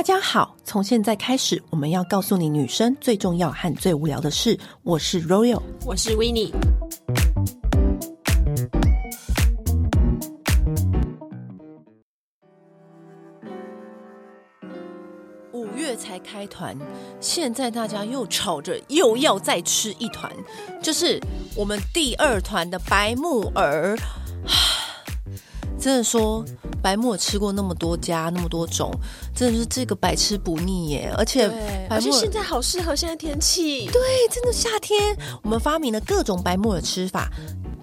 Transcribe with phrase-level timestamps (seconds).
[0.00, 4.58] 大家好，从现在开始，我们要告诉你女生最重要和最无聊的事。
[4.82, 6.50] 我是 Royal，我是 Winnie。
[15.52, 16.74] 五月才开团，
[17.20, 20.32] 现在大家又吵着又要再吃一团，
[20.82, 21.20] 就是
[21.54, 23.94] 我们第二团的白木耳。
[25.78, 26.42] 真的说，
[26.82, 28.90] 白木耳吃过那么多家，那么多种，
[29.34, 31.12] 真的是这个百吃不腻耶！
[31.16, 31.50] 而且，
[31.88, 33.86] 而且现在好适合现在天气。
[33.86, 37.30] 对，真的夏天，我们发明了各种白木耳吃法，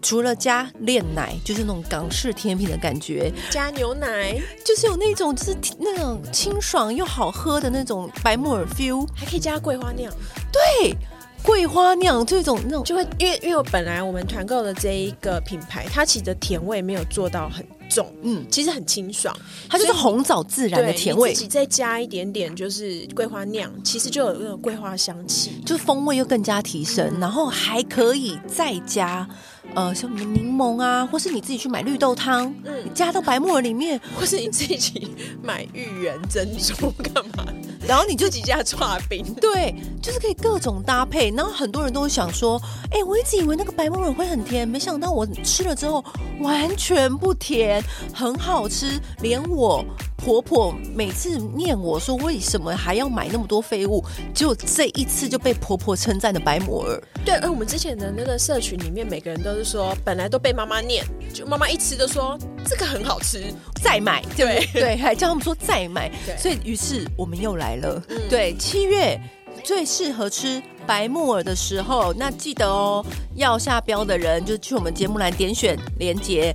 [0.02, 4.34] 除了加炼奶，就是那种港式甜品的感觉；加牛奶，
[4.66, 10.12] 就是有那种就是那种清爽又好喝的那种白木耳 feel，还可以加桂花酿。
[10.52, 10.96] 对。
[11.44, 12.84] 桂花酿这种那种。
[12.84, 19.36] 就会，因为因为我本来我们团购的这一个品牌，它其实的甜味没有做到很重，嗯，其实很清爽，
[19.70, 29.28] 它就是红枣自然的甜味，自己再加一点点就是桂花酿，其实就有那种桂花香气，就风味又更加提升，嗯、然后还可以再加。
[29.76, 35.10] 呃，像什么柠檬啊，或是你自己去买绿豆汤，嗯，加到白木耳里面， 或是你自己
[35.44, 37.46] 买芋圆珍珠干嘛？
[37.88, 41.32] 然后你就几家抓饼， 对，就是可以各种搭配。
[41.32, 46.04] 然后很多人都会想说，哎、我一直以为那个白木耳会很甜，没想到我吃了之后
[46.42, 47.82] 完全不甜，
[48.14, 49.86] 很好吃，连我。
[50.18, 57.02] 婆婆每次念我说，为什么还要买那么多废物，就这一次就被婆婆称赞的白木耳。
[57.24, 63.44] 对，而我们之前的那个社群里面，每个人都是说，本来都被妈妈念，就妈妈一吃就说这个很好吃，
[63.82, 64.22] 再买。
[64.36, 66.12] 对对，还叫他们说再买。
[66.38, 68.04] 所以于是我们又来了。
[68.10, 69.20] 嗯、对，七月
[69.64, 73.06] 最适合吃白木耳的时候，那记得哦，
[73.36, 76.54] 要下标的人就去我们节目栏点选连结。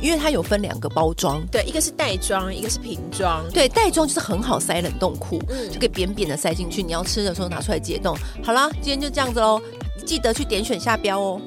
[0.00, 3.44] 因为它有分两个包装，对，一个是袋装，一个是瓶装。
[3.52, 6.82] 对，袋装就是很好塞冷冻库，嗯，就可以扁扁的塞进去。
[6.82, 8.16] 你要吃的时候拿出来解冻。
[8.42, 9.60] 好啦，今天就这样子喽，
[10.06, 11.40] 记得去点选下标哦。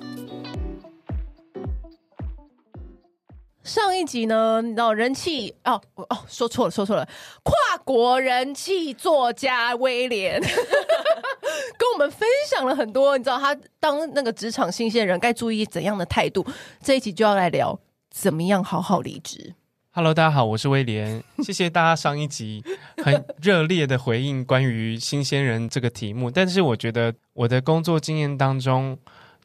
[3.64, 7.08] 上一集呢，你知道人气哦哦，说错了，说错了，
[7.44, 7.56] 跨
[7.86, 10.40] 国人气作家威廉
[11.78, 16.46] 跟我们分享了很多，你知道他当那个职场新鲜人该注意怎样的态度。
[16.84, 17.80] 这一集就要来聊。
[18.14, 19.56] 怎么样好好离职
[19.90, 21.24] ？Hello，大家好，我是威廉。
[21.44, 22.64] 谢谢大家上一集
[23.04, 26.30] 很热烈的回应关于新鲜人这个题目。
[26.30, 28.96] 但是我觉得我的工作经验当中，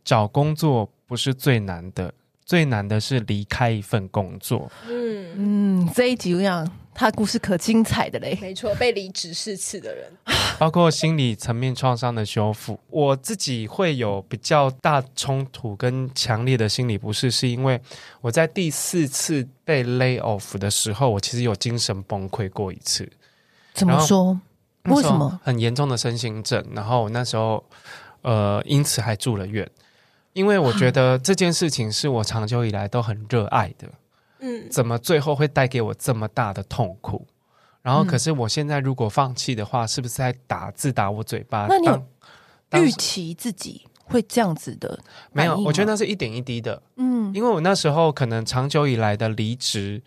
[0.05, 2.13] 找工作不是最难的，
[2.45, 4.71] 最难的是离开一份工作。
[4.87, 6.71] 嗯嗯，这一集这样。
[6.99, 10.13] 他故事可精彩的嘞，没错，被离职四次的人，
[10.59, 12.77] 包括心理层面创伤的修复。
[12.91, 17.81] 我自己会有比较大冲突跟强烈的心理不适，是因为
[18.21, 23.09] 我在第四次被 lay off 的时候，我其实有精神崩溃过一次。
[23.75, 24.41] 怎么说？
[24.87, 25.39] 为什么？
[25.45, 27.63] 很严重的身心症，然后那时候
[28.23, 29.71] 呃，因此还住了院，
[30.33, 33.87] 因为我觉得这件事情是我长久以来都很热爱的。
[34.41, 37.27] 嗯，怎么最后会带给我这么大的痛苦？
[37.81, 41.67] 然后，可是我现在如果放弃的话，是不是在打自打我嘴巴？
[41.69, 44.99] 那你有预期自己会这样子的？
[45.33, 46.83] 没有，我觉得那是一点一滴的。
[46.97, 50.03] 嗯，因为我那时候可能长久以来的离职，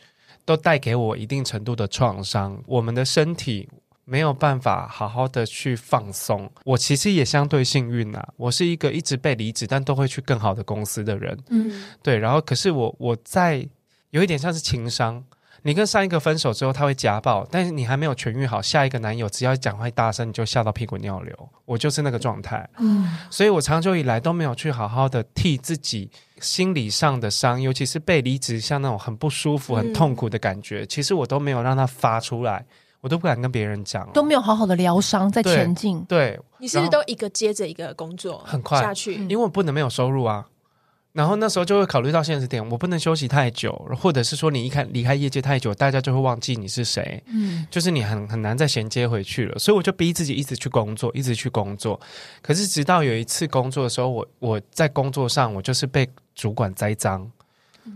[0.46, 2.62] 都带给我一定程度的创伤。
[2.68, 3.68] 我们的身体
[4.06, 6.52] 没有办法好好的去放松。
[6.66, 11.36] 我其实也相对幸运啊，我是一个一直被离职，但都会去更好的公司的人。
[11.50, 12.16] 嗯，对。
[12.18, 13.68] 然后，可是我我在。
[14.12, 15.24] 有一点像是情商，
[15.64, 21.50] 你跟上一个分手之后，他会家暴，但是你还没有痊愈好，下一个男友只要讲话大声，你就吓到屁滚尿流。
[21.66, 32.66] 我就是那个状态，嗯，所以我长久以来都没有去好好的替自己心理上的伤，尤其是被离职，像那种很不舒服、很痛苦的感觉，嗯、其实我都没有让它发出来，
[33.00, 36.04] 我都不敢跟别人讲，都没有好好的疗伤，在前进。
[36.04, 39.14] 对，你是不是都一个接着一个工作很快下去？
[39.28, 40.48] 因为我不能没有收入啊。
[41.14, 49.60] 然后那时候就会考虑到现实点，我不能休息太久，或者是说你一看离开业界太久，大家就会忘记你是谁，嗯，就是你很很难再衔接回去了。
[49.60, 52.00] 所以我就逼自己一直去工作，一直去工作。
[52.42, 57.30] 可是直到有一次工作的时候，我我在工作上我就是被主管栽赃，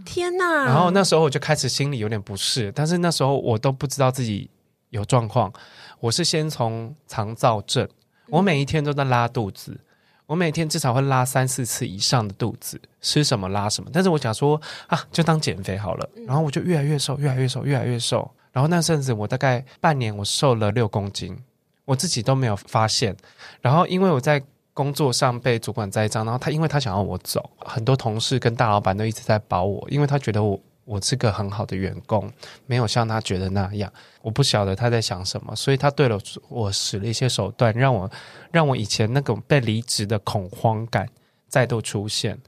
[0.04, 0.66] 天哪！
[0.66, 4.50] 然后那时候我就开始心里有点不适，但是那时候我都不知道自己
[4.90, 5.54] 有状况。
[6.02, 7.88] 我是先从肠燥症，
[8.28, 9.80] 我每一天都在拉肚子。
[10.28, 13.90] 我每天至少会拉三四次以上的肚子，吃什么拉什么。
[13.94, 16.10] 但是我想说啊，就当减肥好了。
[16.26, 18.30] 然后我就越来越瘦，越来越瘦，越来越瘦。
[18.52, 21.38] 然后那阵子我大概半年，我瘦了六公斤，
[21.86, 23.16] 我自己都没有发现。
[23.62, 24.42] 然后因为我在
[24.74, 32.32] 工作上被主管栽赃，然后他因为他想要我走，很多同事跟大老板都一直在保我，因为他觉得我我是个很好的员工，
[32.66, 33.92] 没有像他觉得那样。
[34.22, 36.18] 我不晓得他在想什么，所以他对了
[36.48, 38.10] 我使了一些手段，让我
[38.52, 41.10] 让我以前那种被离职的恐慌感
[41.48, 42.40] 再度出现。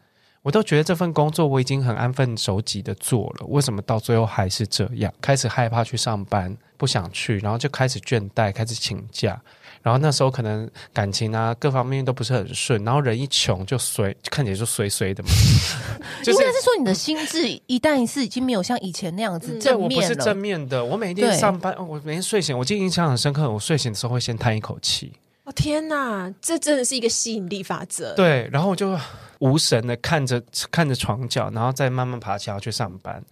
[0.44, 5.14] 我都觉得这份工作我已经很安分守己的做了，为什么到最后还是这样？
[5.20, 9.42] 开始害怕去上班，不想去，然后就开始倦怠，开始请假。
[9.88, 15.30] 然后那时候可能感情啊各方面都不是很顺，然后人一穷就衰，看起来就衰衰的嘛。
[16.22, 19.88] 就是、应该是说你的心智一旦是已经没有像以前那样子正面了。
[19.88, 20.84] 对，我不是正面的。
[20.84, 23.50] 我每天上班，我每天睡醒，我记得印象很深刻。
[23.50, 25.14] 我睡醒的时候会先叹一口气。
[25.48, 28.14] 哦天哪，这真的是一个吸引力法则。
[28.16, 28.98] 对，然后我就。
[29.40, 30.42] 无神的看着
[30.72, 33.24] 看着床角，然后再慢慢爬起来要去上班，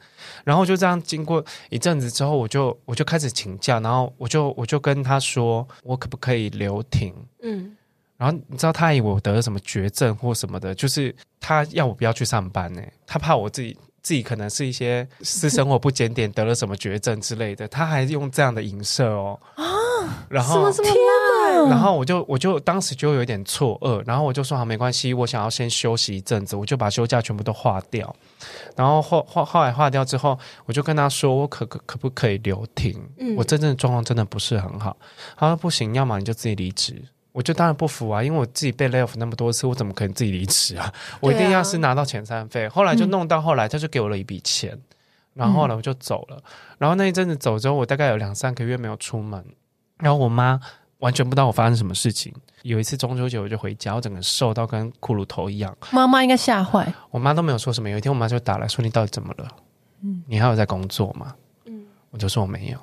[0.44, 7.12] 然后就这样经过一阵子之后，我就我就开始请假，然后我就我就跟他说，我可不可以留停？
[7.42, 7.76] 嗯，
[8.18, 19.64] 然后你知道他以为我得了什么绝症或什么的，就是他要我不要去上班呢，他怕我自己自己可能是一些私生活不检点得了什么绝症之类的，他还用这样的影射哦啊，
[20.30, 20.90] 然后什么什么。
[21.70, 28.16] 然后我就我就当时就有点错愕，然后我就说好没关系，我想要先休息一阵子，我就把休假全部都划掉。
[28.76, 32.94] 然后后后后来划掉之后，我就跟他说我可可可不可以留停？
[33.18, 34.96] 嗯、我真正的状况真的不是很好。
[35.38, 37.02] 他说不行，要么你就自己离职。
[37.32, 40.94] 我就当然不服啊，因为我自己被 lay off 那么多次，我怎么可能自己离职啊？
[41.20, 42.70] 我一定要是拿到遣散费。
[42.70, 44.78] 后来就弄到后来，他就给我了一笔钱，
[45.34, 46.42] 然后后来我就走了。
[46.78, 49.44] 然后那一阵子走之后，我大概有两三个月没有出门。
[49.98, 50.60] 然后我妈。
[51.00, 52.34] 完全不知道我发生什么事情。
[52.64, 55.76] 有一次中秋节我就回家，我整个瘦到跟骷髅头一样。
[55.92, 56.92] 妈妈应该吓坏。
[57.12, 57.90] 我妈都没有说什么。
[57.90, 59.48] 有一天我妈就打来说：“你到底怎么了？
[60.02, 62.80] 嗯，你还有在工作吗？”嗯，我就说我没有。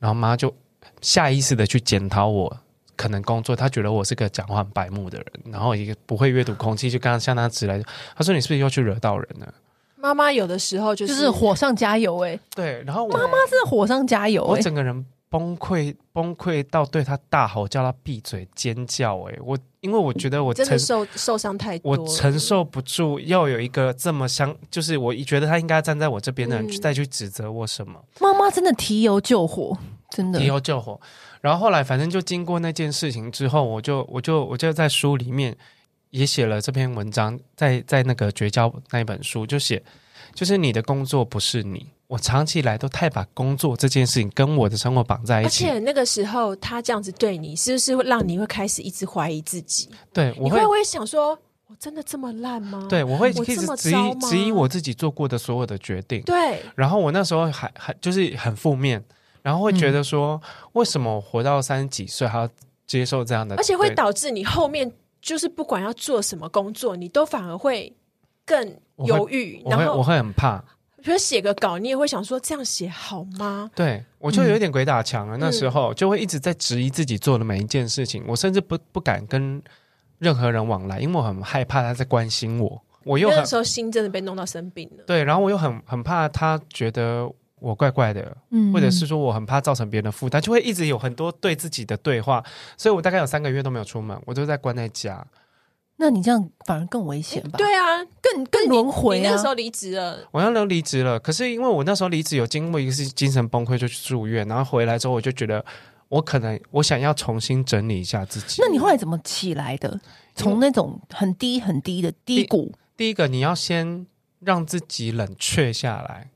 [0.00, 0.52] 然后妈就
[1.00, 2.56] 下意识的去检讨我
[2.96, 7.80] 可能工作，她觉得我是个讲话很白目的人，然后一个不会阅读空气，就刚刚向她直来。
[8.16, 9.54] 她说：“你是不是又去惹到人了？”
[9.96, 12.40] 妈妈有的时候就是、就是火上加油哎、欸。
[12.54, 15.06] 对，然后我妈妈是火上加油、欸，我整个人。
[15.34, 19.32] 崩溃，崩溃到对他大吼，叫他闭嘴，尖叫、欸！
[19.32, 28.00] 哎，我因为我觉得我承真的受受伤太多，我承受不住，要有一个这么相，就是我觉得他应该站在我这边的人，再去指责我什么？
[28.20, 29.76] 妈妈真的提油救火，
[30.08, 31.00] 真的提油救火。
[31.40, 35.56] 然后后来，反正就经过那件事情之后，我就我就我就在书里面
[36.10, 39.82] 也写了这篇文章，在在那个绝交那一本书就写，
[40.32, 41.88] 就是你的工作不是你。
[42.06, 49.88] 我长期以来都太把工作这件事情跟我的生活绑在一起，而且那个时候他这样子对你，是不是会让你会开始一直怀疑自己？
[50.12, 51.30] 对，我会，你会不会想说，
[51.66, 52.86] 我真的这么烂吗？
[52.90, 56.20] 对，我会一直质疑质疑我自己做过的所有的决定。
[56.22, 59.02] 对，然后我那时候还还就是很负面，
[59.42, 62.48] 然后会觉得说，嗯、为什么我活到三十几岁还要
[62.86, 63.56] 接受这样的？
[63.56, 64.92] 而且会导致你后面
[65.22, 67.96] 就是不管要做什么工作，你都反而会
[68.44, 70.62] 更犹豫，然后我会很怕。
[71.04, 73.70] 比如写个稿，你也会想说这样写好吗？
[73.74, 75.36] 对，我就有一点鬼打墙了。
[75.36, 79.62] 嗯、那时候就会一直在质疑自己做的每一件事情，我甚至不不敢跟
[80.18, 82.82] 任何人往来，因为我很害怕他在关心我。
[83.04, 85.04] 我又那时候心真的被弄到生病了。
[85.06, 87.30] 对，然后我又很很怕他觉得
[87.60, 92.42] 我怪怪的，嗯，或者是说我很怕造成别人的负担，就会一直有很多对自己的对话。
[92.78, 95.22] 所以我大概有三个月都没有出门，我都在关在家。
[96.04, 97.56] 那你这样反而更危险吧？
[97.56, 99.22] 对啊，更更轮回啊！
[99.22, 101.18] 你那时候离职了，我要留离职了。
[101.18, 105.64] 可是因为我那时候离职有经过一个是精神崩溃，就去住院，然后回来之后我就觉得
[106.10, 108.60] 我可能我想要重新整理一下自己。
[108.60, 109.98] 那你后来怎么起来的？
[110.34, 114.06] 从那种很低很低的低谷，第，第一个你要先
[114.40, 116.28] 让自己冷却下来，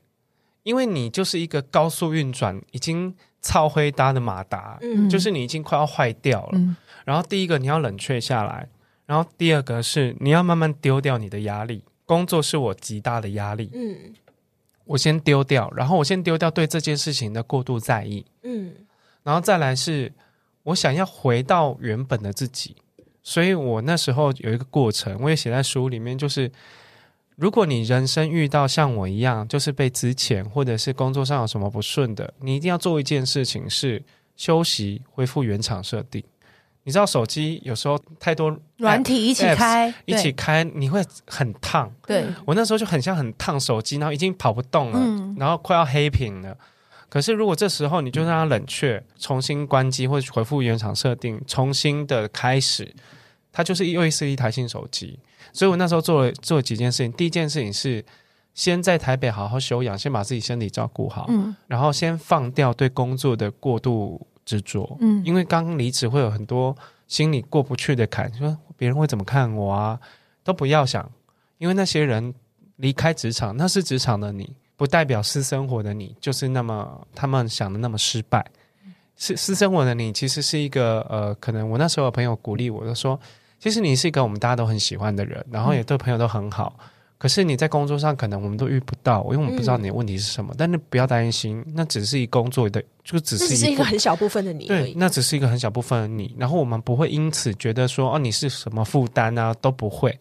[0.63, 6.53] 因为你就是一个高速运转已经超灰搭的马达，嗯，就是你已经快要坏掉了。
[6.53, 8.67] 嗯，然后第一个你要冷却下来。
[9.09, 14.13] 然后第二个是你要慢慢丢掉你的压力，工作是我极大的压力，嗯，
[14.85, 18.71] 我先丢掉，然后我先丢掉对这件事情的过度在意，嗯，
[19.23, 20.13] 然后再来是
[20.61, 22.75] 我想要回到原本的自己，
[23.23, 26.51] 所以我那时候有一个过程，我也写在书里面，就是
[27.35, 34.03] 如果你人生遇到像我一样，就是被资遣或者是工作上有什么不顺的，你一定要做一件事情是
[34.35, 36.23] 休息，恢复原厂设定。
[36.83, 41.91] 你知道手机有时候太多软体一起开，一起开你会很烫。
[42.07, 46.57] 对，我那时候就很像很烫手机，然后已经跑不动了，嗯、然后快要黑屏了。
[47.07, 52.93] 可是如果这时候你就让它冷却，重新关机或者回复原厂设定，重新的开始，
[53.51, 55.19] 它就是又是一台新手机。
[55.51, 57.11] 所以我那时候做了做了几件事情。
[57.11, 58.05] 第一件事情是
[58.53, 66.75] 先在台北好好休养，先把自己身体照顾好，嗯、然后先放掉对工作的过度执着，嗯，因为刚离职会有很多
[67.07, 69.99] 心里过不去的坎，说别人会怎么看我啊，
[70.43, 71.07] 都不要想，
[71.59, 72.33] 因为那些人
[72.77, 78.43] 离开职场，那是职场的你，不代表私生活的你就是那么他们想的那么失败。
[79.15, 83.19] 私私生活的你其实是一个呃，可能我那时候有朋友鼓励我，就说，
[83.59, 86.73] 其实你是一个我们大家都很喜欢的人，然后也对朋友都很好。
[86.79, 86.89] 嗯、
[87.19, 90.53] 可是你在工作上可能我们都遇不到，因为我们不知道你的问题是什么。
[90.53, 94.67] 嗯、但是不要担心，那只是一工作的，就只是一个，很小部分的你。
[94.67, 96.33] 对，那只是一个很小部分的你。
[96.39, 100.17] 然后我们不会因此觉得说哦，你是什么负担啊，都不会。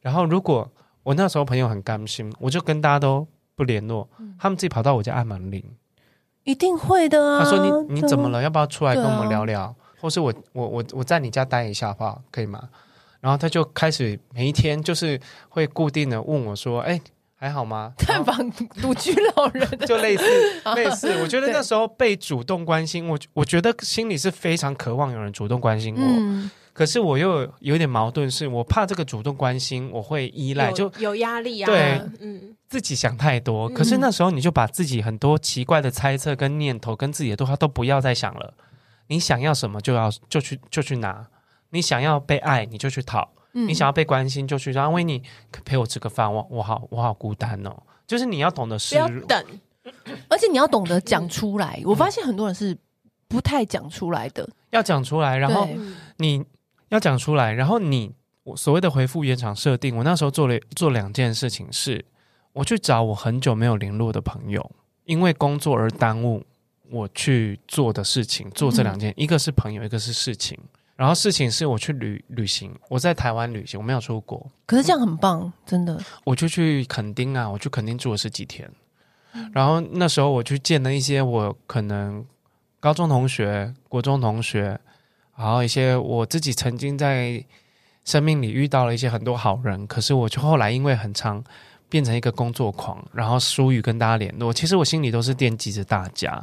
[0.00, 0.68] 然后如果
[1.04, 5.64] 我那时候朋友很甘心，我就跟大家都不联络，嗯、他们自己跑到我家按门铃。
[6.42, 7.44] 一定会的啊！
[7.44, 8.42] 他说你：“你你怎么了？
[8.42, 9.60] 要不要出来跟我们聊聊？
[9.60, 12.20] 啊、或是我我我我在你家待一下，好不好？
[12.32, 12.68] 可以吗？”
[13.22, 17.00] 然后他就开始每一天就是会固定的问我说：“哎，
[17.36, 20.24] 还好吗？”探访独居老人，就类似
[20.74, 21.22] 类似。
[21.22, 26.02] 我觉得那时候被主动关心，我我觉得心里是非常渴望有人主动关心我。
[26.04, 31.66] 嗯、可是我又有点矛盾，是我怕这个主动关心我会依赖，就有压力啊。
[31.66, 32.56] 对，嗯。
[32.68, 38.54] 自己想太多，可是那时候你就把自己很多奇怪的猜测跟念头跟自己的对话都不要再想了。
[39.08, 41.26] 你想要什么就要就去就去拿，
[41.72, 44.72] 你想要被爱你就去讨，嗯、你想要被关心就去。
[44.74, 45.22] 安慰你
[45.64, 47.76] 陪我吃个饭，我我好我好孤单哦。
[48.06, 49.44] 就是你要懂得是，不要等，
[50.28, 51.76] 而且你要懂得讲出来。
[51.78, 52.76] 嗯、我发现很多人是
[53.26, 55.68] 不太讲出来的，要讲出来，然后
[56.18, 56.44] 你
[56.88, 58.14] 要讲出来，然后你
[58.44, 62.04] 我所谓的回复原厂设定，我那时候做了做两件事情是。
[62.54, 64.70] 我去找我很久没有联络的朋友，
[65.06, 66.44] 因为工作而耽误
[66.90, 70.58] 我去做的事情，做这两件，嗯、一个是朋友，一个是事情。
[71.02, 74.48] 然后事情是我去旅旅行，我在台湾旅行，我没有出国。
[74.66, 75.98] 可是这样很棒，嗯、真的。
[76.22, 78.70] 我就去垦丁啊，我去垦丁住了十几天。
[79.52, 82.24] 然后那时候我去见了一些我可能
[82.78, 84.78] 高中同学、国中同学，
[85.36, 87.44] 然后一些我自己曾经在
[88.04, 89.84] 生命里遇到了一些很多好人。
[89.88, 91.42] 可是我就后来因为很长。
[91.88, 94.50] 变成一个工作狂，然后疏于跟大家联络。
[94.50, 96.42] 其实我心里都是惦记着大家，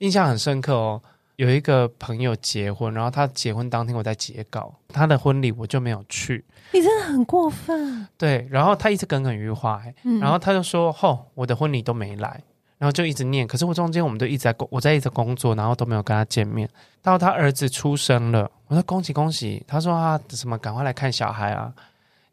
[0.00, 1.02] 印象很深刻哦。
[1.36, 6.44] 有一个朋友结婚，然后他结婚当天我在截稿，他的婚礼我就没有去。
[6.72, 8.06] 你真的很过分。
[8.16, 12.40] 对，然后他一直耿耿于怀，嗯、然后他就说：“吼、哦，我的婚礼都没来。”
[12.78, 13.46] 然后就一直念。
[13.46, 16.68] 可是我中间我们都一直在工，我在一直工作，然后都没有跟他见面。
[17.00, 20.58] 到他儿子出生了，我说：“恭喜恭喜！”他说：“啊，什么？
[20.58, 21.72] 赶快来看小孩啊！”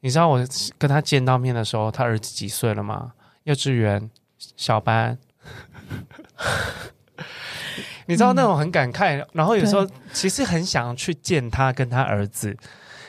[0.01, 0.43] 你知道我
[0.77, 3.13] 跟他见到面的时候，他儿子几岁了吗？
[3.43, 4.09] 幼稚园
[4.55, 5.17] 小班。
[8.09, 12.57] 你知道那种很感慨，嗯、然后有时候其实很想去见他跟他儿子，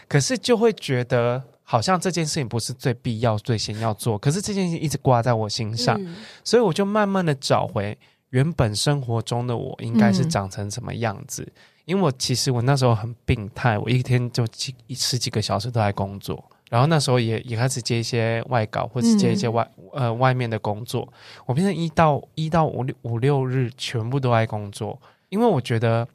[0.06, 4.18] 可是就会觉得好像这件事情不是最必要、最先要做。
[4.18, 7.96] 可是这件事情一直挂在我心上，嗯、所以我就慢慢的找回
[8.28, 11.42] 原本生活中的我应该是长成什么样子。
[11.42, 11.52] 嗯、
[11.86, 16.44] 因为我其实我那时候很病态，我一天就几十几个小时都在工作。
[16.70, 21.06] 然后那时候也也开始接一些外稿，或者接一些外、嗯、呃外面的工作。
[21.44, 24.96] 我变成一到一到五六五六日全部都在工作，
[25.30, 26.06] 因为我觉得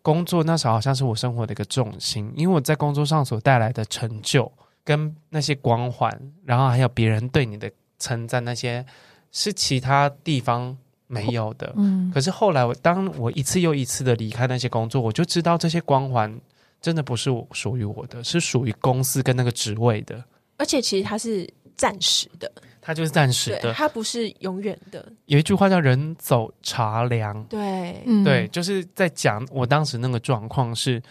[0.00, 2.32] 工作那时候好像是我生活的一个重心。
[2.34, 4.50] 因为我在工作上所带来的成就
[4.82, 6.10] 跟那些光环，
[6.46, 8.82] 然后还有别人对你的称赞，那些
[9.30, 10.74] 是其他地方
[11.06, 11.70] 没有的。
[11.76, 16.40] 嗯，可是后来我当我一次又一次的离开那些工作，我就知道这些光环。
[16.80, 20.22] 真的不是我属于我的，是属于公司跟那个职位的。
[20.56, 25.12] 而且其实它是暂时的，它就是暂时的，它不是永远的。
[25.26, 31.02] 有一句话叫“人走茶凉”，对，对，就是在讲我当时那个状况是，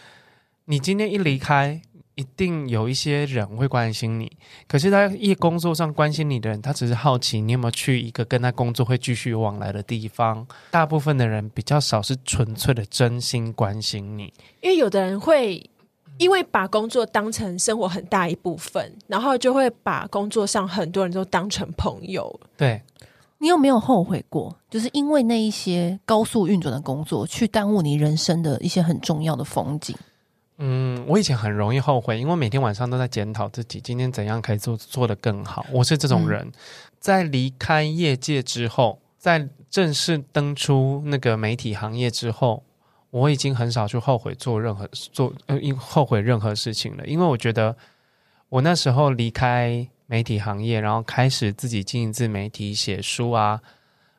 [0.66, 1.80] 你今天一离开。
[2.18, 4.28] 一定有一些人会关心你，
[4.66, 10.44] 可是他一工作上关心你的人，他只是好奇你有没有去一个跟他工作会继续往来的地方。
[10.72, 15.70] 大部分的人比较少是纯粹的真心关心你，因为有的人会
[16.18, 22.40] 因为把工作当成生活很大一部分，然后就会把工作上很多人都当成朋友。
[22.56, 22.82] 对，
[23.38, 24.58] 你有没有后悔过？
[24.68, 29.96] 就是因为那一些高速运转的工作，去耽误你人生的一些很重要的风景？
[30.60, 35.64] 嗯，我以前很容易后悔，因为每天晚上都在检讨自己今天怎样可以做做得更好。
[35.70, 36.52] 我是这种人，嗯、
[36.98, 42.64] 在离开业界之后，在正式登出那个媒体行业之后，
[43.10, 47.06] 我已经很少去后悔做任何做呃，因后悔任何事情了。
[47.06, 47.76] 因为我觉得
[48.48, 53.60] 我那时候离开媒体行业，然后开始自己经营自媒体写书啊，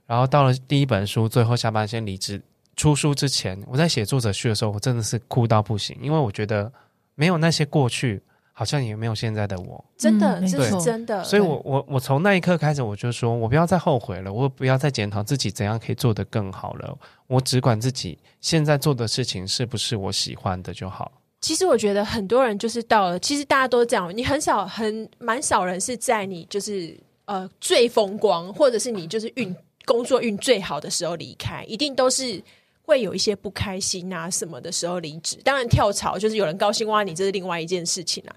[0.07, 2.41] 然后到了第一本书，最后下半先离职。
[2.79, 6.71] 出书之前，我在写作者序的时候，我真的是哭到不行，因为我觉得
[7.15, 9.83] 没有那些过去，好像也没有现在的我。
[9.97, 11.21] 真的，这是真的。
[11.25, 21.11] 所以我我我从那一刻开始，我就说我不要再后悔了，我不要再检讨自己怎样可以做得更好了，我只管自己现在做的事情是不是我喜欢的就好。
[21.41, 26.97] 其实我觉得很多人就是到了，其实大家都这样，你很少很蛮少人是在你就是。
[27.29, 29.55] 呃最风光，或者是你就是运
[29.85, 32.41] 工作运最好的时候离开，一定都是
[32.89, 35.37] 会有一些不开心啊什么的时候离职。
[35.43, 38.35] 当然跳槽就是有人高薪挖你，这是另外一件事情啊。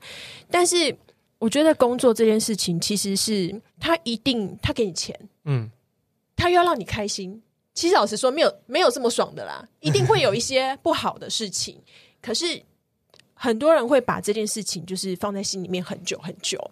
[0.50, 0.94] 但是
[1.38, 5.71] 我觉得工作这件事情，其实是他一定他给你钱，嗯，
[6.37, 7.42] 他又要让你开心。
[7.73, 11.80] 其实老实说，没有没有这么爽的啦，一定会有一些不好的事情。
[12.21, 12.62] 可是
[13.32, 16.71] 很多人会把这件事情就是放在心里面很久很久。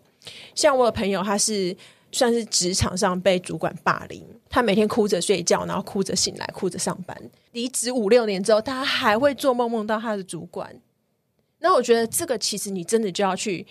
[0.55, 1.75] 像我的朋友，他是
[2.13, 7.17] 算是职场上被主管霸凌，他每天哭着睡觉，然后哭着醒来，哭着上班。
[7.53, 10.81] 离职五六年之后，他还会做梦梦到他的主管。
[11.61, 13.67] 那我觉得这个其实你真的就要去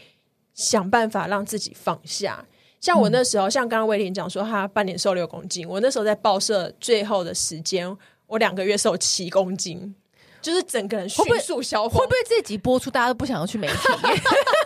[0.53, 2.45] 想办法让自己放下。
[2.79, 5.67] 像我那时候，嗯、像刚刚威廉讲说，他半年瘦六公斤。
[5.67, 9.95] 我那时候在报社最后的时间，我两个月瘦七公斤，
[10.41, 11.99] 就是整个人迅速消化。
[11.99, 13.73] 会不会这集播出，大家都不想要去媒体？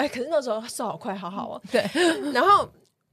[0.00, 1.60] 哎，可是那时候瘦好快，好好啊。
[1.70, 1.84] 对，
[2.32, 2.66] 然后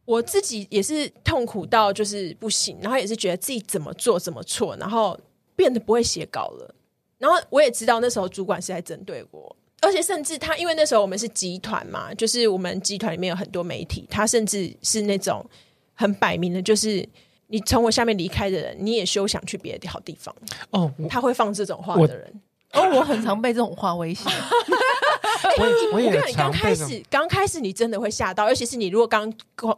[0.06, 5.20] 我自己也是痛苦到就是不行，然后也是觉得自己怎么做怎么错，然后
[5.56, 6.74] 变得不会写稿了。
[7.18, 9.54] 然后我也知道那时候主管是在针对我。
[9.82, 15.46] 而且甚至他，因为那时候我们是集团嘛，就是我们集团里面有很多媒体，他甚至是那种
[15.94, 17.08] 很摆明的，就是
[17.46, 20.34] 你从我下面离开的人，你也休想去别的好地方
[20.72, 20.92] 哦。
[21.08, 22.42] 他会放这种话的人，
[22.74, 24.24] 哦，我很常被这种话威胁。
[25.60, 29.32] 我我也你刚开始刚开始你真的会吓到，尤其是你如果刚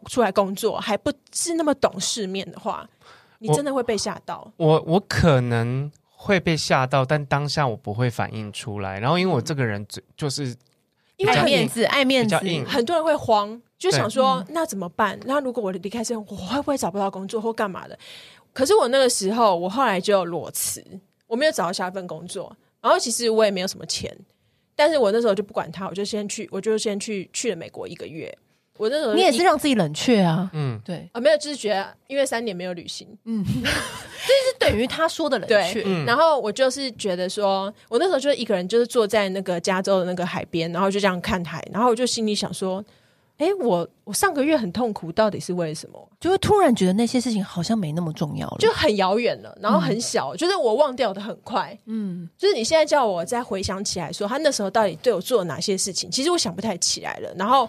[0.07, 2.87] 出来工作还不是那么懂世面的话，
[3.39, 4.51] 你真的会被吓到。
[4.57, 5.91] 我我，我可能。
[6.21, 8.99] 会被吓到，但当下我不会反应出来。
[8.99, 10.53] 然后，因为我这个人嘴就是
[11.15, 12.35] 因为爱面子，爱面子，
[12.67, 15.17] 很多人会慌，就想说那怎么办？
[15.23, 17.97] 那如果我离开这，我会不会找不到工作或干嘛的？
[18.51, 20.83] 可是我那个时候，我后来就裸辞，
[21.25, 22.53] 我没有找到下一份工作。
[22.81, 24.13] 然后其实我也没有什么钱，
[24.79, 28.33] 但是我那时候就不管他，我就先去，我就先去去了美国一个月。
[28.77, 35.83] 我那时候你也是让自己冷却啊，嗯，对啊，没有，就是觉得因为三年没有旅行，嗯， 这是等于他说的冷却。
[35.83, 42.81] 对，然后我就是觉得说，我那时候就是一个人，就是坐在那个加州的那个海边，然后就这样看海，然后我就心里想说，
[43.39, 46.09] 哎，我我上个月很痛苦，到底是为什么？
[46.19, 57.67] 就会突然觉得那些事情好像没那么重要了，就很遥远了，然后很小，嗯、就是我忘掉的很快，嗯，就是你现在叫我再回想起来说，他那时候到底对我做了哪些事情，其实我想不太起来了，然后。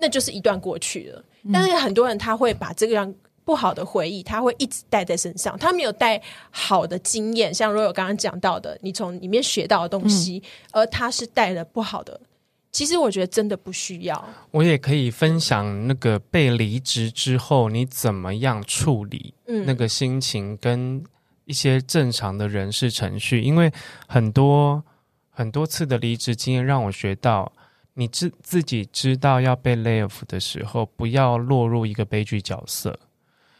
[0.00, 12.20] 那就是一段过去了，但是很多人他会把这个样不好的回忆，他会一直带在身上，他没有带好的经验，像若有刚刚讲到的，你从里面学到的东西，嗯、而他是带了不好的。
[12.74, 14.28] 其实我觉得真的不需要。
[14.50, 21.02] 我也可以分享那个被离职之后你怎么样处理那个心情，跟
[21.44, 23.72] 一些正常的人事程序，因为
[24.08, 24.82] 很多
[25.30, 27.52] 很多次的离职经验让我学到。
[27.96, 32.98] 你自自己知道要被 lay off 的时候，不要落入一个悲剧角色。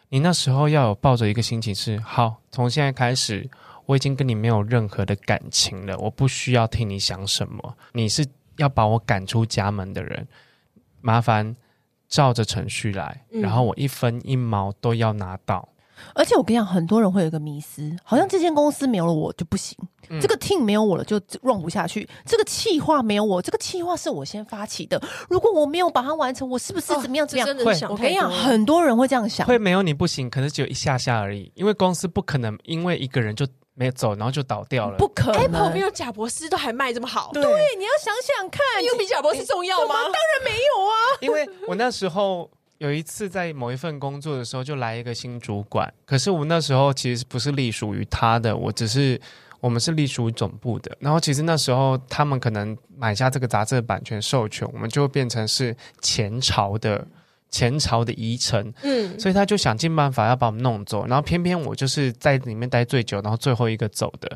[0.08, 3.48] 你那时候要有抱着一个心情是：好，从现在开始，
[3.86, 7.76] 我已经跟你没有任何的感情了，我不需要听你想什么。
[7.92, 10.26] 你是要把我赶出家门的人，
[11.00, 11.54] 麻烦
[12.08, 15.68] 照着程序来，然后我一分一毛都要拿到。
[16.12, 19.78] 而且我跟你讲，很多人会有一个迷思，好像这间公司没有了我就不行，
[20.10, 27.56] 嗯、这个 team 没有我了就 run 不下去，这个企划没有我，这个企划是我先发起的，如果我没有把它完成，我是不是怎么样怎么样？
[27.56, 35.42] 哦、会，我跟你讲，很多人会这样想，会没有你不行，可能只有一下下而已，因为公司不可能因为一个人就没走，然后就倒掉了，不可能。
[35.42, 39.94] Apple 没有贾博士都还卖这么好，对，对你要想想看，有比贾博士重要吗？
[39.94, 42.50] 当然没有啊， 因为我那时候。
[42.78, 45.90] 有一次在某一份工作的时候，就来一个新主管。
[46.04, 49.18] 可是我那时候其实不是隶属于他的，我只是
[49.60, 50.94] 我们是隶属于总部的。
[50.98, 57.06] 然后其实那时候他们可能买下这个杂志的版权授权，我们就变成是前朝的
[57.50, 58.72] 前朝的遗臣。
[58.82, 61.06] 嗯，所以他就想尽办法要把我们弄走。
[61.06, 64.28] 然后偏偏我就是在里面待最久，然后最后一个走的。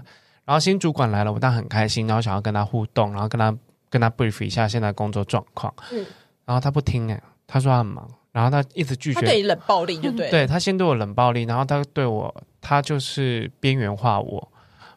[0.45, 3.57] 然后新主管来了，我当然很开心，然后想要跟他互动，然后跟他
[3.91, 5.73] 跟他 brief 一下现在工作状况。
[5.93, 6.05] 嗯，
[6.45, 8.09] 然后他不听哎，他说他很忙。
[8.31, 14.53] 然后他一直拒绝，他对你冷暴力就对，对他先对我冷暴力，然后他对我，他就是边缘化我，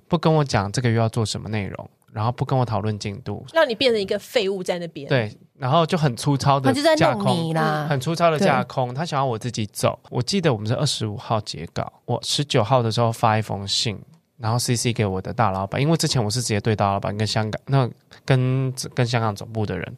[0.07, 5.07] 不跟我讲这个月要做什么内容，然后不跟我讨论进度，让你变成一个废物在那边。
[5.07, 8.91] 对，然后就很粗糙的架空，啦，很粗糙的架空。
[8.91, 9.99] 他想要我自己走。
[10.09, 14.01] 我记得我们是二十五号截稿，我十九号的时候发一封信，
[14.37, 17.87] 然后 CC 给我的大老板，因为之前我是直接对大老板跟香港那
[18.25, 19.95] 跟跟香港总部的人，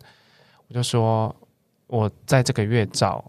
[0.67, 1.34] 我就说
[1.88, 3.23] 我在这个月找。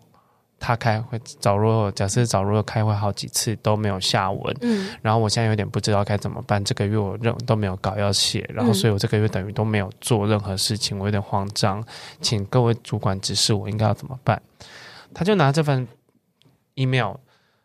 [0.58, 6.64] 他开会找若，假设找若开会好几次都没有下文，嗯，然后我现在有点不知道该怎么办。
[6.64, 11.84] 这个月我任都没有稿要写，然后所以我这个月等于都没有做任何事情，我有点慌张，
[12.20, 14.40] 请各位主管指示我应该要怎么办。
[15.12, 15.86] 他就拿这份
[16.74, 17.14] email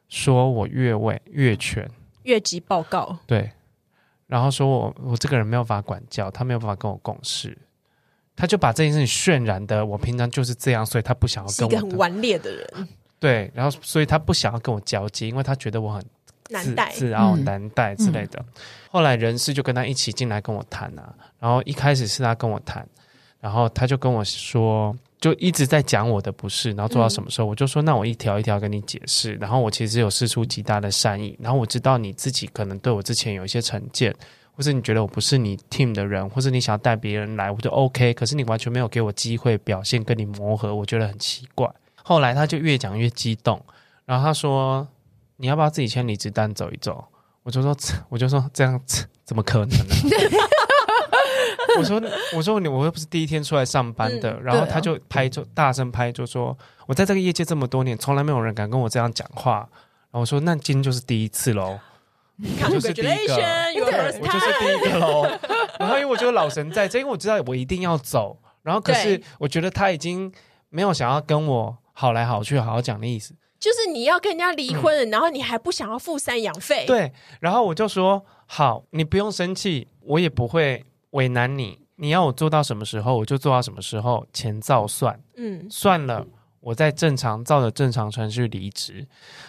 [0.09, 1.89] 说我越位越权
[2.23, 3.51] 越级报告，对，
[4.27, 7.57] 然后说我我这个人没有办法管教，他没有办法跟我共事。
[8.39, 11.71] 他就把这件事情渲染的，我平常就是这样，所以他不想要跟我。
[11.71, 12.87] 是一个很顽劣的人。
[13.19, 16.01] 对，然后所以他不想要跟我交接，因为他觉得我很
[16.47, 18.39] 难带、自傲、难带之类的。
[18.39, 18.45] 嗯、
[18.91, 22.87] 后来人事就跟他一起进来跟我谈啊，然后一开始是他跟我谈，
[23.41, 29.33] 然后他就跟我说，就一直在讲我的不是，然后做到什么时候，嗯、我就说那我一条一条跟你解释。
[29.33, 34.15] 然后我其实有试出极大的善意，然后我知道你自己可能对我之前有一些成见。
[34.59, 38.13] 或是你觉得我不是你 team 的人，或是你想要带别人来，我就 OK。
[38.13, 41.65] 可是你完全没有给我机会表现，跟你磨合，我觉得很奇怪。
[42.03, 43.63] 后来他就越讲越激动，
[44.03, 44.85] 然后他说
[45.39, 47.05] ：“你要不要自己签离职单走一走？”
[47.43, 47.73] 我就说
[48.09, 49.95] ：“我就说这样子怎么可能呢？”
[51.79, 52.01] 我说
[52.35, 54.31] ：“我说你我又不是第一天出来上班的。
[54.33, 59.69] 嗯”然后他就拍就大声拍就说：“我在这个业界这么多年，从来没有人敢跟我这样讲话。”
[60.11, 61.79] 然后我说：“那今天就是第一次喽。”
[62.41, 63.35] 我就是第一个，
[64.21, 65.27] 我就是第一个喽。
[65.77, 68.37] 然后因为我觉得老神在这，因为我知道我一定要走。
[68.63, 70.31] 然后可是我觉得他已经
[70.69, 73.33] 没有想要跟我好来好去、好好讲的意思。
[73.59, 76.85] 就是你要跟人家离婚了，嗯、然后你还不想要付赡养费。
[76.85, 81.79] 对，然后我就说好，你不用生气，我也不会为难你。
[81.97, 85.19] 你要我做到什么时候，我就做到什么时候，钱照算。
[85.35, 86.25] 嗯，算了。
[86.61, 89.05] 我在正常照着正常程序离职，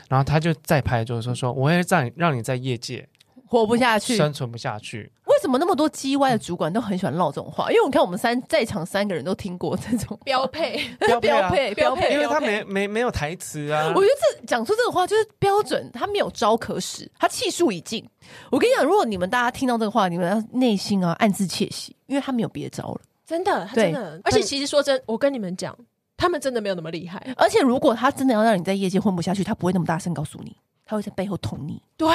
[0.08, 3.08] 然后他就再拍，就是说说，我会让让你在业界
[3.46, 5.10] 活不下去，生存不下去。
[5.26, 7.68] 为什么那么多叽歪的主管都很喜欢唠这种话？
[7.70, 13.88] 因为我看我们三在场三个人都听过这种标配 标配标配标配，因为他没没没有台词啊。
[13.88, 18.08] 我觉得这讲出这个话就是标准，他没有招可使，他气数已尽。
[18.50, 24.20] 我跟你讲，如果你们大家听到这个话，你们要内心啊暗自窃喜，因为他没有别招了，真的，真的。
[24.22, 25.76] 而且其实说真，我跟你们讲。
[26.20, 30.54] 他们真的没有那么厉害，而且如果他真的要让你在业界混不下去，他不会那么大声告诉你，
[30.84, 31.82] 他会在背后捅你。
[31.96, 32.06] 对，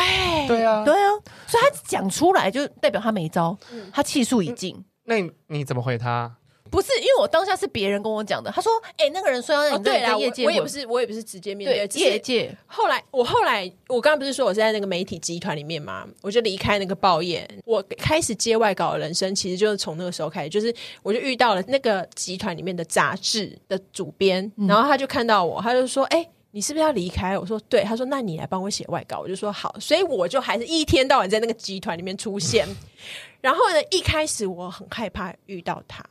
[0.48, 1.10] 对啊，对啊，
[1.48, 4.86] 所以他讲出来就代表他没招，嗯、他气数已尽。
[5.06, 6.36] 那你你怎么回他？
[6.70, 8.52] 不是，因为我当下是别人跟我讲的。
[8.52, 12.56] 他说：“哎、欸，那个人说要让你在业界、哦，我也不是，我也不是直接面对，对业界。
[12.66, 16.08] 后来，我后来，我刚刚不是说我是在那个媒体集团里面嘛？
[16.22, 20.50] 我就离开那个报业，我开始接外稿的人生，其实就是从那个时候开始。
[20.50, 20.74] 就是
[21.04, 32.68] 我就遇到了那个集团里面的杂志的主编，嗯、然后他就看到我，他就说：‘哎、欸，你是不是要离开？’我说：‘对。’他说：‘那你来帮我写外稿。’我就说：‘好。’所以我就还是一天到晚在那个集团里面出现。
[33.40, 36.04] 然后呢，一开始我很害怕遇到他。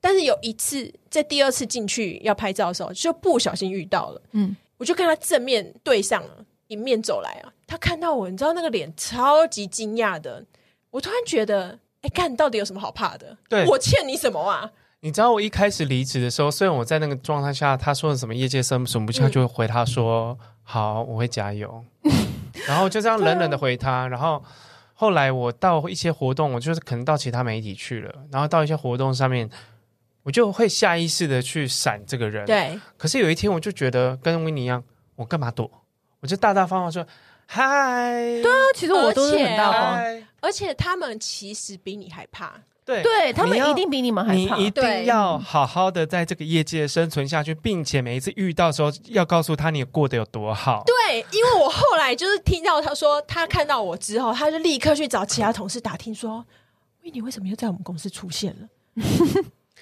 [0.00, 4.22] 但是有一次，在第二次进去要拍照的时候，就不小心遇到了。
[4.32, 7.52] 嗯，我就跟他正面对上了，迎面走来啊。
[7.66, 10.42] 他看到我，你知道那个脸超级惊讶的。
[10.90, 13.36] 我突然觉得，哎，干，到底有什么好怕的？
[13.48, 14.72] 对，我欠你什么啊？
[15.00, 21.84] 你知道我一开始离职的时候，虽然我在那个状态下，他说的什么业界生存不下，就会回他说：“嗯、好，我会加油。
[22.66, 24.08] ”然后就这样冷冷的回他。
[24.08, 24.42] 然后
[24.94, 29.48] 后来我到一些活动，我就是可能到其他媒体去了，然后到一些活动上面。
[30.22, 32.78] 我就会下意识的去闪这个人，对。
[32.96, 34.82] 可是有一天，我就觉得跟维尼一样，
[35.16, 35.70] 我干嘛躲？
[36.20, 37.06] 我就大大方方说
[37.46, 38.12] 嗨。
[38.42, 42.52] 对啊，其实我都是很大方，而且他们其实比你还怕。
[42.84, 44.56] 对，对他们一定比你们还怕。
[44.56, 50.82] 你一定要好好的在这个业界生存下去，并且每一次遇到的时候，要告诉他你过得有多好。
[50.84, 56.44] 对，因为我后来就是听到他说，他看到我之后，他就立刻去找其他同事打听说，
[57.04, 58.68] 维尼为什么又在我们公司出现了？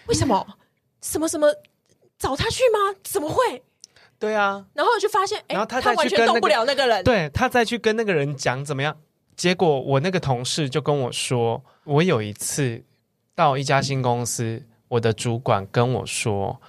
[0.09, 0.47] 为什么？
[1.01, 1.47] 什么什么
[2.19, 2.97] 找他去吗？
[3.05, 3.63] 怎么会？
[4.19, 7.05] 对啊，然后就发现，哎，他他完全动不了那个人。
[7.05, 8.97] 对，他再去跟那个人讲怎么样？
[9.37, 12.83] 结果我那个同事就跟我说，我有一次
[13.37, 16.61] 到一家新公司，我的主管跟我说，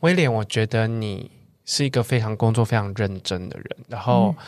[0.00, 1.30] 威廉，我觉得你
[1.68, 4.34] 是一个非常工作非常认真的人，然后。
[4.36, 4.44] 嗯。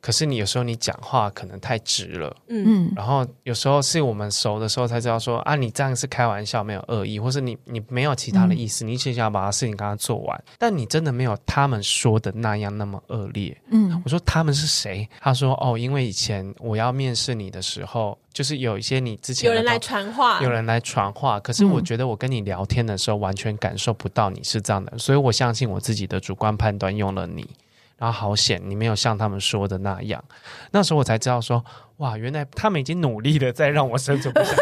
[0.00, 15.08] 可是你有时候你讲话可能太直了，嗯，然后有时候是我们熟的时候才知道说啊，你这样是开玩笑，没有恶意，或是你你没有其他的意思，嗯、你只想把他事情刚刚做完，但你真的没有他们说的那样那么恶劣，嗯，我说他们是谁？
[15.20, 27.48] 他说哦，因为以前我要面试你的时候，就是有一些你之前有人来传话，有人来传话，可是我觉得我跟你聊天的时候完全感受不到你是这样的，所以我相信我自己的主观判断用了你。
[27.98, 30.24] 然后好险，你没有像他们说的那样。
[30.70, 31.62] 那时候我才知道说，
[31.98, 34.56] 哇，原来他们已经努力的在让我生存不下去。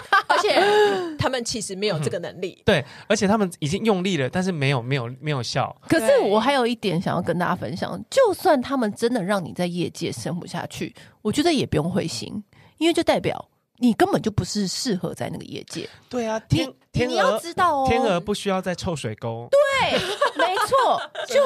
[0.28, 2.60] 而且他们其实没有这个能力。
[2.66, 5.74] 对，而且他们已经用力了，但是没有没有没有效。
[5.88, 12.44] 可是我还有一点想要跟大家分享，就算他们真的让你在业界生不下去，我觉得也不用灰心，
[12.82, 13.48] 因为就代表。
[13.78, 15.88] 你根本就不是适合在那个业界。
[16.08, 19.48] 对啊，天天你要知道哦，天鹅不需要在臭水沟。
[19.50, 19.98] 对，
[20.38, 21.02] 没错。
[21.26, 21.40] 就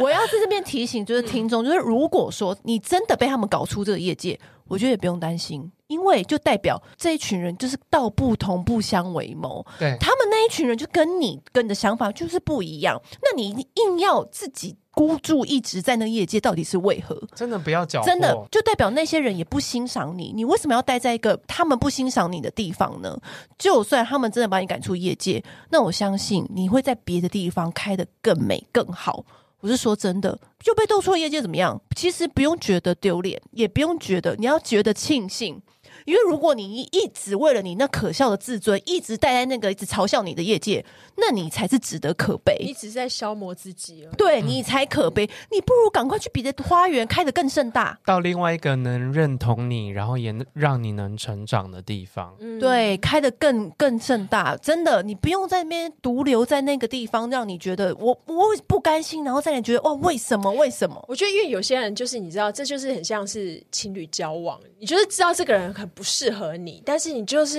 [0.00, 9.66] 我要在这边提醒，就是听众，就是如果说你真的被他们搞出这个业界，我觉得也不用担心，因为就代表这一群人就是道不同不相为谋。
[9.76, 14.76] 对，他们那一群人就跟你跟你的想法就是不一样，那你硬要自己。
[14.94, 17.20] 孤注一掷在那个业界到底是为何？
[17.34, 20.32] 真的不要搅和，真的就代表那些人也不欣赏你。
[20.34, 23.18] 你为什么要待在一个他们不欣赏你的地方呢？
[23.58, 29.24] 就算他们真的把你赶出业界，那我相信你会在别的地方开得更美更好。
[29.60, 31.80] 我是说真的，就被斗出业界怎么样？
[31.96, 35.60] 其实不用觉得丢脸，也不用觉得，你要觉得庆幸。
[36.04, 40.84] 因为如果你一直为了你那可笑的自尊，一直待在那个一直嘲笑你的业界，
[41.16, 42.56] 那你才是值得可悲。
[42.60, 45.28] 你只是在消磨自己了，对，你才可悲。
[45.50, 52.36] 你不如赶快去别的花园开得更盛大，到另外一个能认同你，然后也让你能成长的地方。
[52.38, 54.54] 嗯，对，开得更更盛大。
[54.58, 60.52] 真的，你不用在那边独留在那个地方，让你觉得我我不甘心，然后再来觉得哦，为什么？
[60.52, 61.02] 为什么？
[61.08, 65.90] 我觉得，因为有些人就是你知道，这就是很像是情侣交往，你就是知道这个人很。
[65.94, 67.58] 不适合你，但是你就是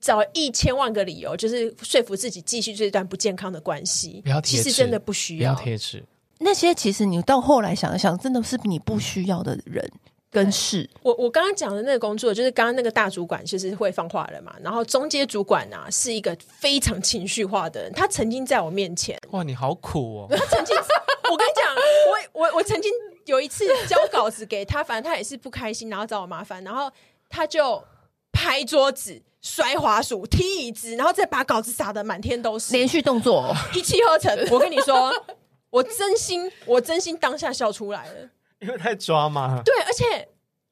[0.00, 4.20] 找一千万个理由，就是说服自己继续这段不健康的关系。
[4.22, 6.04] 不要其实真的不需要，不要贴纸。
[6.40, 9.90] 那些其实你到后来想一想，真的是你不需要的人
[10.30, 10.90] 跟事。
[11.00, 14.54] 我我刚刚讲的那个工作，就是刚刚那个大主管，就是会放话了嘛。
[14.60, 17.92] 然后中阶主管啊，是一个非常情绪化的人。
[17.92, 20.26] 他曾经在我面前，哇，你好苦哦。
[20.36, 21.74] 他曾经，我跟你讲，
[22.34, 22.92] 我我我曾经
[23.26, 26.90] 有一次交稿子给他，反正他也是不开心，然后找我麻烦，然后。
[27.34, 27.82] 他就
[28.30, 34.32] 拍桌子、摔滑鼠、踢椅子，然后再把稿子撒的满天都是，连续动作一气呵成。
[34.52, 35.12] 我跟你说，
[35.70, 39.60] 我真心，我真心当下笑出来了，因为太抓嘛。
[39.64, 40.04] 对，而且，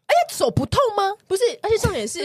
[0.06, 1.16] 哎，手不痛吗？
[1.26, 2.20] 不是，而且重点是，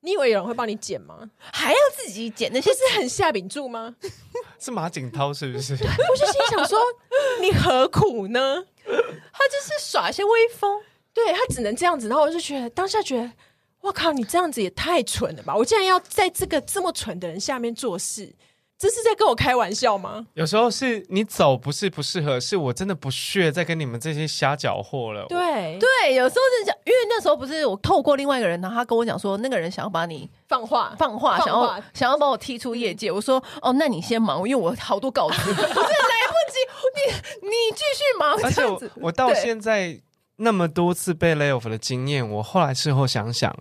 [0.00, 1.30] 你以为有人会帮你剪吗？
[1.38, 2.50] 还要自己剪？
[2.52, 3.96] 那些是很下饼柱吗？
[4.60, 5.72] 是马景涛是不是？
[5.72, 6.78] 我就心想说，
[7.40, 8.62] 你何苦呢？
[8.84, 10.82] 他就是耍一些威风，
[11.14, 12.08] 对，他只能这样子。
[12.08, 13.30] 然后我就觉得，当下觉得。
[13.80, 14.12] 我靠！
[14.12, 15.54] 你这样子也太蠢了吧！
[15.54, 18.34] 我竟然要在这个这么蠢的人下面做事，
[18.76, 20.26] 这是在跟我开玩笑吗？
[20.34, 25.26] 有时候是你走不是不适合，是我真的不屑再跟你们这些瞎搅和了。
[25.28, 33.10] 对对，有时候是讲，因为那时候不是我透过另外一个人，然后他跟我讲说，那个人想要把你放话放话，想要想要把我踢出业界。
[33.12, 36.58] 我说哦，那你先忙，因为我好多稿子， 我真的来不及。
[36.94, 40.00] 你你继续忙，而且我，我到现在。
[40.38, 43.54] 那么多次被 lay off 的经验，我后来事后想想，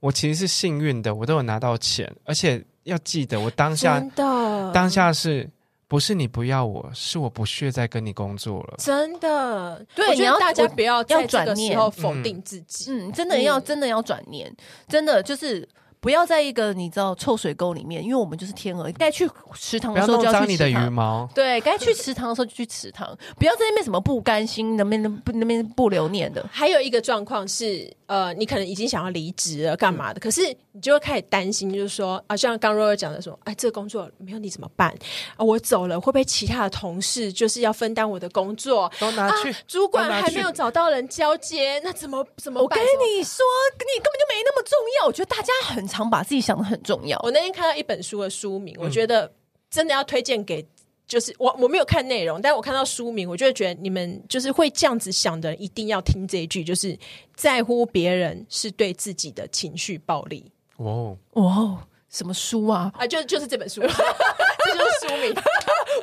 [0.00, 4.72] 我其实是幸运的，我都有拿到钱，而且要记得，我当下真的。
[4.72, 5.48] 当下是
[5.88, 9.86] 不是你不要我，是我不屑再跟你工作了，真的。
[9.94, 12.14] 对，你要大家不要在这个时候要转念。
[12.16, 14.54] 否定自己，嗯，嗯，真的要真的要转念，
[14.88, 15.68] 真的就是。
[16.04, 20.48] 不要在一个你知道臭水沟里面，因为我们就是天鹅，该去池塘的时候就要去池塘。
[20.50, 21.26] 你的羽毛。
[21.34, 26.44] 对，该去池塘的时候就去池塘，不要在那边什么不甘心，那边不那边不留念的。
[26.52, 30.20] 还有一个状况是，呃，你可能已经想要离职了，干嘛的？
[30.20, 34.94] 可是你就会开始担心，就是说啊，像刚若若讲的说，哎，这个工作没有你怎么办？
[35.36, 38.90] 啊，我走了会不会其他的同事就是要分担我的工作？
[39.00, 42.78] 都拿去，啊、主管还没有找到人交接，那怎么怎么办？
[42.78, 43.44] 我跟你说，
[43.78, 45.06] 你根本就没那么重要。
[45.06, 47.18] 我觉得大家很常把自己想的很重要。
[47.22, 49.32] 我那天看到一本书的书名，我觉得
[49.70, 50.66] 真的要推荐给，
[51.06, 56.98] 就是我我没有看内容，但我看到书名，我就会觉得你们就是会这样子想的，一定要听这一句，就是
[57.34, 60.50] 在乎别人是对自己的情绪暴力。
[60.76, 62.90] 哦哦，什么书啊？
[62.96, 65.34] 啊，就就是这本书， 这就是书名。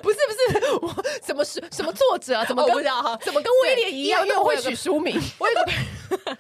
[0.02, 1.60] 不 是不是， 我什么书？
[1.72, 2.46] 什么作者啊？
[2.46, 5.20] 怎么跟、哦、怎么跟威廉一样又会取书名？
[5.40, 6.38] 我有个。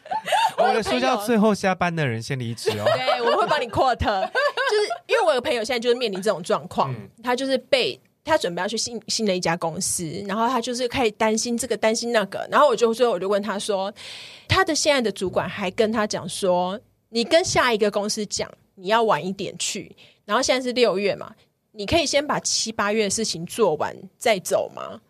[0.57, 2.85] 我的书叫《最后下班的人先离职》哦。
[2.85, 13.93] 对，我会帮你 quote，就是因为我有个朋友现在就是面临这种状况，嗯、他就是被他准备要去新新的一家公司，然后他就是开始担心这个担心那个，然后我就最后我就问他说，
[14.47, 16.79] 他的现在的主管还跟他讲说，
[17.09, 21.33] 你跟下一个公司讲你要晚一点去，然后现在是六月嘛，
[21.71, 25.01] 你可以先把七八月的事情做完再走吗？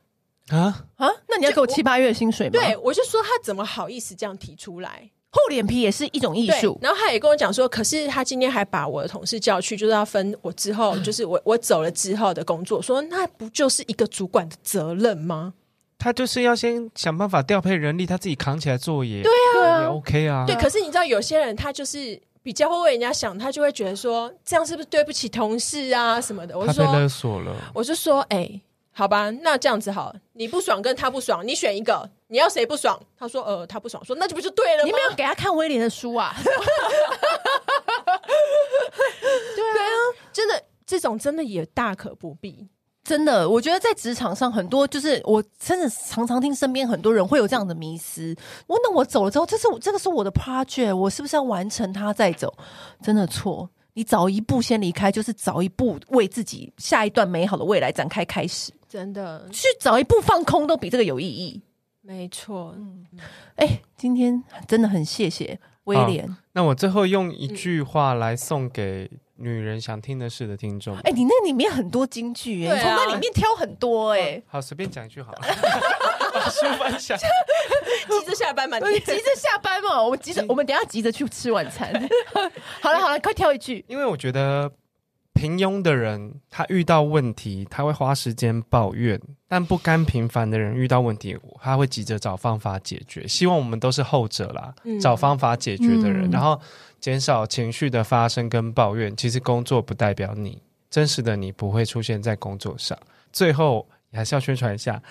[0.47, 2.59] 啊啊，那你要给我七八月的薪水吗？
[2.59, 5.09] 对，我就说他怎么好意思这样提出来。
[5.31, 6.77] 厚脸皮也是一种艺术。
[6.81, 12.81] 然后他也跟我讲说，可是他今天还把我的同事叫去，就是要分我之后， 就是我我走了之后的工作。
[12.81, 15.53] 说那不就是一个主管的责任吗？
[15.97, 20.45] 他就是要先想办法调配人力，他自己扛起来做也对啊，也 OK 啊。
[20.47, 26.57] 对，可是你知道有些人他就是比较会为人家想，他就会觉得说这样是不是对不起同事啊什么的？
[26.57, 28.61] 我就说他被勒索了，我就说哎、欸，
[28.93, 32.99] 好吧，那这样子好，你不爽跟他不爽，你选一个，你要谁不爽？
[33.17, 34.85] 他说呃，他不爽，说那就不就对了吗？
[34.85, 36.35] 你没有给他看威廉的书啊？
[36.43, 36.61] 对啊，
[39.55, 39.95] 对啊，
[40.33, 42.67] 真的这种真的也大可不必。
[43.03, 48.35] 真的，我觉得在职场上很多，就是我真的常常听身边很多人会有这样的迷思。
[48.67, 52.53] 我那我走了之后，这是这个是我的 project，我是不是要完成它再走？
[53.01, 58.71] 真的错，你早一步先离开，就是早一步为自己下一段美好的未来展开开始。
[58.91, 61.61] 真的，去找一步放空都比这个有意义。
[62.01, 63.05] 没错，嗯，
[63.55, 66.35] 哎、欸，今天真的很谢谢威廉。
[66.51, 69.09] 那我最后用一句话来送给。
[69.43, 75.39] 女人想听的事的听众，哎、欸，你那里面很多金句哎、欸，从、啊、那里面挑很多哎、欸，好，随便讲一句好了，
[76.31, 81.91] 把书翻下，急着下班嘛，你 急着下班嘛，我们急着，我们等下急着去吃晚餐。
[82.81, 84.71] 好了好了，快挑一句，因为我觉得。
[85.33, 89.17] 平庸的人，他遇到问题，他会花时间抱怨；
[89.47, 93.27] 但不甘平凡的人遇到问题，他会急着找方法解决。
[93.27, 96.59] 希望我们都是后者啦，嗯、找方法解决的人，嗯、然后
[96.99, 99.15] 减少情绪的发生跟抱怨。
[99.15, 102.97] 其实工作不代表你真实的你不会出现在工作上。
[103.31, 105.01] 最后，还是要宣传一下，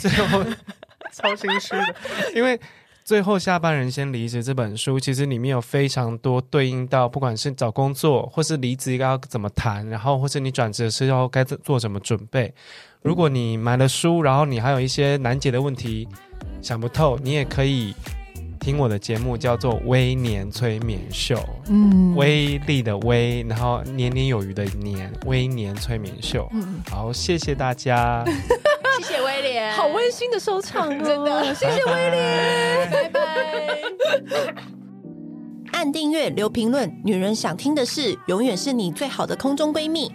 [0.00, 0.44] 最后
[1.12, 1.94] 超心虚的，
[2.34, 2.60] 因为。
[3.04, 12.54] 最后，下班人先离职这本书，其实里面有非常多对应到，不管是找工作，或是离职应该要怎么谈，然后或是你转职的时候该做什么准备。
[13.02, 16.06] 如果你买了书，然后你还有一些难解的问题
[16.62, 17.94] 想不透，你也可以
[18.60, 21.34] 听我的节目，叫做《微年催眠秀》。
[21.68, 26.48] 嗯，威力的威，然后年年有余的年，微年催眠秀。
[26.52, 28.24] 嗯，好，谢谢大家。
[29.76, 31.02] 好温馨的收场哦！
[31.04, 33.20] 真的，谢谢威廉，拜拜。
[35.72, 40.12] 按订阅，留评论，女人想听的事，永远是你最好的空中闺蜜。